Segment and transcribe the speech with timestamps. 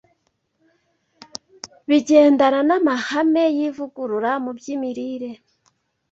[1.87, 5.29] bigendana n’amahame y’ivugurura mu by’imirire